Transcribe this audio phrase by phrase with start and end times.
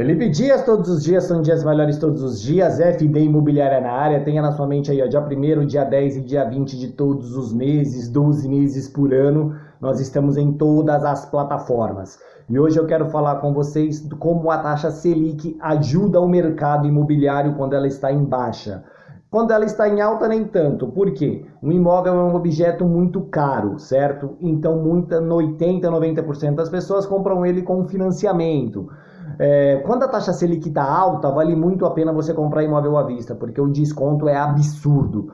[0.00, 2.80] Felipe Dias, todos os dias são dias melhores todos os dias.
[2.80, 4.24] FD Imobiliária na área.
[4.24, 7.36] Tenha na sua mente aí, ó, dia 1 dia 10 e dia 20 de todos
[7.36, 9.54] os meses, 12 meses por ano.
[9.78, 12.18] Nós estamos em todas as plataformas.
[12.48, 17.52] E hoje eu quero falar com vocês como a taxa Selic ajuda o mercado imobiliário
[17.56, 18.82] quando ela está em baixa.
[19.30, 20.86] Quando ela está em alta, nem tanto.
[20.86, 21.44] Por quê?
[21.62, 24.34] Um imóvel é um objeto muito caro, certo?
[24.40, 28.88] Então, muita, 80, 90% das pessoas compram ele com financiamento.
[29.38, 33.02] É, quando a taxa Selic está alta, vale muito a pena você comprar imóvel à
[33.02, 35.32] vista, porque o desconto é absurdo.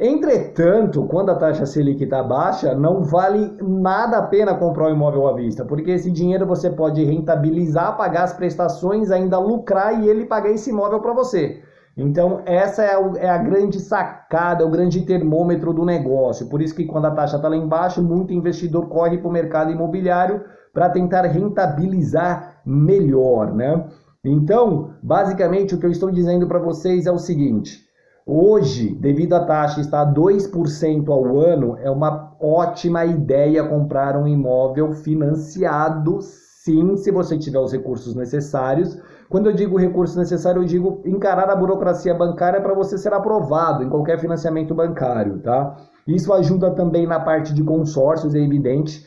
[0.00, 5.26] Entretanto, quando a taxa Selic está baixa, não vale nada a pena comprar um imóvel
[5.26, 10.24] à vista, porque esse dinheiro você pode rentabilizar, pagar as prestações, ainda lucrar e ele
[10.24, 11.62] pagar esse imóvel para você.
[11.98, 16.48] Então, essa é, é a grande sacada, o grande termômetro do negócio.
[16.48, 19.72] Por isso que quando a taxa está lá embaixo, muito investidor corre para o mercado
[19.72, 23.84] imobiliário para tentar rentabilizar melhor, né?
[24.24, 27.80] Então, basicamente, o que eu estou dizendo para vocês é o seguinte:
[28.24, 34.92] hoje, devido à taxa estar 2% ao ano, é uma ótima ideia comprar um imóvel
[34.92, 36.20] financiado,
[36.68, 38.98] sim, se você tiver os recursos necessários.
[39.28, 43.82] Quando eu digo recursos necessários, eu digo encarar a burocracia bancária para você ser aprovado
[43.82, 45.76] em qualquer financiamento bancário, tá?
[46.06, 49.06] Isso ajuda também na parte de consórcios, é evidente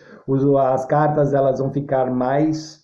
[0.60, 2.81] as cartas elas vão ficar mais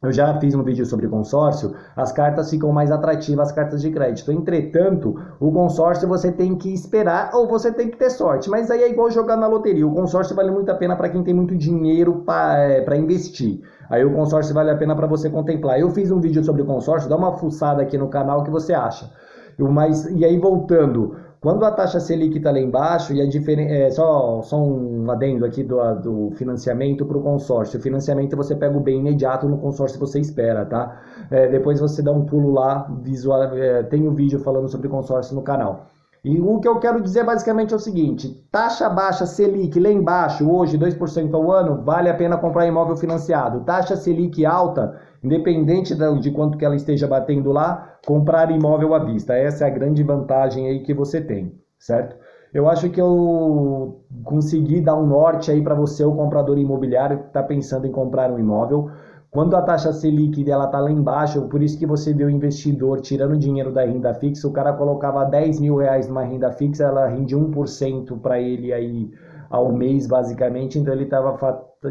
[0.00, 3.90] eu já fiz um vídeo sobre consórcio, as cartas ficam mais atrativas, as cartas de
[3.90, 4.30] crédito.
[4.30, 8.48] Entretanto, o consórcio você tem que esperar ou você tem que ter sorte.
[8.48, 9.84] Mas aí é igual jogar na loteria.
[9.84, 13.60] O consórcio vale muito a pena para quem tem muito dinheiro para é, investir.
[13.90, 15.80] Aí o consórcio vale a pena para você contemplar.
[15.80, 19.10] Eu fiz um vídeo sobre consórcio, dá uma fuçada aqui no canal que você acha.
[19.58, 23.72] Eu, mas, e aí voltando, quando a taxa Selic está lá embaixo, e a diferença.
[23.72, 27.78] É, só, só um adendo aqui do, do financiamento para o consórcio.
[27.78, 31.00] O financiamento você pega o bem imediato no consórcio você espera, tá?
[31.30, 35.34] É, depois você dá um pulo lá, visual, é, tem um vídeo falando sobre consórcio
[35.34, 35.86] no canal.
[36.28, 40.46] E o que eu quero dizer basicamente é o seguinte: taxa baixa Selic lá embaixo,
[40.46, 43.64] hoje 2% ao ano, vale a pena comprar imóvel financiado.
[43.64, 49.32] Taxa Selic alta, independente de quanto que ela esteja batendo lá, comprar imóvel à vista.
[49.32, 52.14] Essa é a grande vantagem aí que você tem, certo?
[52.52, 57.26] Eu acho que eu consegui dar um norte aí para você, o comprador imobiliário que
[57.28, 58.90] está pensando em comprar um imóvel.
[59.30, 63.00] Quando a taxa Selic ela tá lá embaixo, por isso que você vê o investidor
[63.00, 67.06] tirando dinheiro da renda fixa, o cara colocava 10 mil reais numa renda fixa, ela
[67.06, 69.10] rende 1% para ele aí
[69.50, 71.36] ao mês, basicamente, então ele estava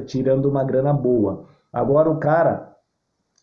[0.05, 1.45] tirando uma grana boa.
[1.71, 2.75] Agora o cara,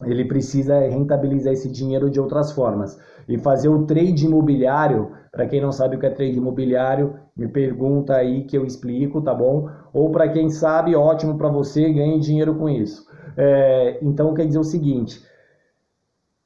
[0.07, 2.99] ele precisa rentabilizar esse dinheiro de outras formas.
[3.29, 7.49] E fazer o trade imobiliário, para quem não sabe o que é trade imobiliário, me
[7.49, 9.69] pergunta aí que eu explico, tá bom?
[9.93, 13.07] Ou para quem sabe, ótimo para você, ganhe dinheiro com isso.
[13.37, 15.21] É, então quer dizer o seguinte: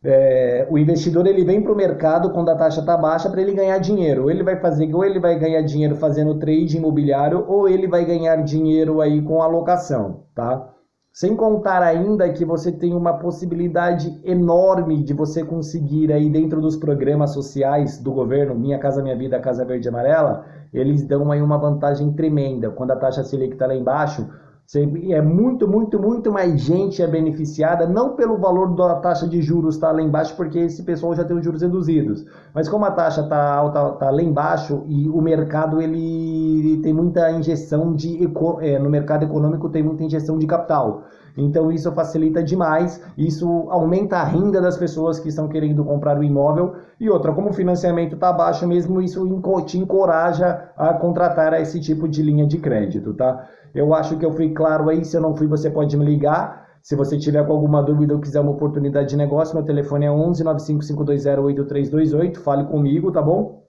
[0.02, 3.52] é, o investidor ele vem para o mercado quando a taxa está baixa para ele
[3.52, 4.24] ganhar dinheiro.
[4.24, 8.04] Ou ele vai fazer, ou ele vai ganhar dinheiro fazendo trade imobiliário, ou ele vai
[8.04, 10.72] ganhar dinheiro aí com alocação, tá?
[11.12, 16.76] Sem contar ainda que você tem uma possibilidade enorme de você conseguir aí dentro dos
[16.76, 21.42] programas sociais do governo, Minha Casa Minha Vida, Casa Verde e Amarela, eles dão aí
[21.42, 22.70] uma vantagem tremenda.
[22.70, 24.28] Quando a taxa Selic está lá embaixo,
[24.76, 29.76] é muito, muito, muito mais gente é beneficiada, não pelo valor da taxa de juros
[29.76, 32.90] estar tá lá embaixo, porque esse pessoal já tem os juros reduzidos, mas como a
[32.90, 38.18] taxa está alta, tá lá embaixo e o mercado ele tem muita injeção de
[38.60, 41.04] é, no mercado econômico tem muita injeção de capital.
[41.38, 46.24] Então isso facilita demais, isso aumenta a renda das pessoas que estão querendo comprar o
[46.24, 46.74] imóvel.
[46.98, 49.24] E outra, como o financiamento está baixo mesmo, isso
[49.64, 53.48] te encoraja a contratar esse tipo de linha de crédito, tá?
[53.72, 56.66] Eu acho que eu fui claro aí, se eu não fui, você pode me ligar.
[56.82, 60.10] Se você tiver com alguma dúvida ou quiser uma oportunidade de negócio, meu telefone é
[60.10, 63.62] 11 95520 8328, fale comigo, tá bom?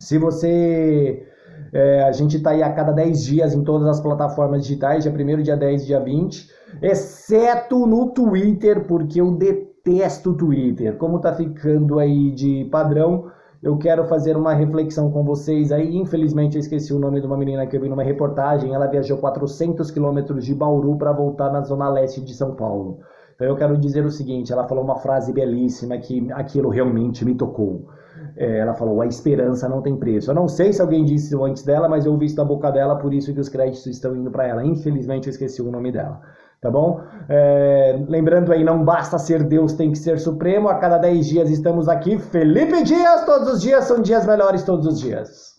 [0.00, 1.26] Se você
[1.74, 5.12] é, a gente está aí a cada 10 dias em todas as plataformas digitais, dia
[5.12, 6.48] 1 dia 10 dia 20,
[6.80, 10.96] exceto no Twitter, porque eu detesto o Twitter.
[10.96, 13.26] Como tá ficando aí de padrão,
[13.60, 15.96] eu quero fazer uma reflexão com vocês aí.
[15.96, 18.72] Infelizmente, eu esqueci o nome de uma menina que eu vi numa reportagem.
[18.72, 23.00] Ela viajou 400 quilômetros de Bauru para voltar na zona leste de São Paulo.
[23.34, 27.34] Então, eu quero dizer o seguinte: ela falou uma frase belíssima que aquilo realmente me
[27.34, 27.88] tocou.
[28.36, 30.30] É, ela falou: a esperança não tem preço.
[30.30, 32.70] Eu não sei se alguém disse isso antes dela, mas eu ouvi isso da boca
[32.70, 34.64] dela, por isso que os créditos estão indo para ela.
[34.64, 36.20] Infelizmente, eu esqueci o nome dela
[36.64, 36.98] tá bom?
[37.28, 40.66] É, lembrando aí, não basta ser Deus, tem que ser supremo.
[40.66, 42.18] A cada 10 dias estamos aqui.
[42.18, 45.53] Felipe Dias, todos os dias são dias melhores todos os dias.